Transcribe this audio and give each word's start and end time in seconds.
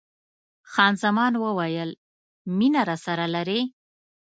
خان 0.71 0.93
زمان 1.03 1.33
وویل: 1.43 1.89
مینه 2.57 2.81
راسره 2.89 3.25
لرې؟ 3.35 3.61